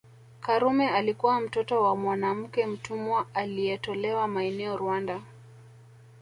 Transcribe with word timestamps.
Karume 0.41 0.89
alikuwa 0.89 1.41
mtoto 1.41 1.83
wa 1.83 1.95
mwanamke 1.95 2.65
mtumwa 2.65 3.25
alietolewa 3.33 4.27
maeneo 4.27 4.77
Rwanda 4.77 5.21